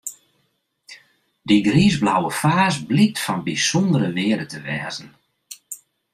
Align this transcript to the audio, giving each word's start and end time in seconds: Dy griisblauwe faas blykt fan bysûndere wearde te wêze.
Dy 1.47 1.57
griisblauwe 1.67 2.31
faas 2.41 2.75
blykt 2.89 3.17
fan 3.25 3.39
bysûndere 3.45 4.09
wearde 4.15 4.47
te 4.51 4.59
wêze. 4.65 5.05